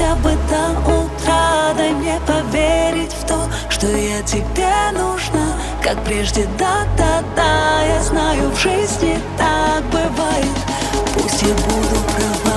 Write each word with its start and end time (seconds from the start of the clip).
до 0.00 0.70
утра 0.80 1.74
Дай 1.76 1.92
мне 1.92 2.18
поверить 2.26 3.12
в 3.12 3.26
то, 3.26 3.38
что 3.68 3.86
я 3.86 4.22
тебе 4.22 4.72
нужна. 4.92 5.56
Как 5.82 6.02
прежде, 6.04 6.48
да-да-да 6.58 7.82
Я 7.84 8.02
знаю, 8.02 8.50
в 8.50 8.58
жизни 8.58 9.18
так 9.36 9.84
бывает. 9.84 10.56
Пусть 11.14 11.42
я 11.42 11.54
буду 11.54 12.00
права. 12.12 12.49